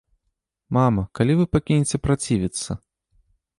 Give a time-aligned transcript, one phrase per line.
[0.77, 2.71] Мама, калі вы пакінеце працівіцца?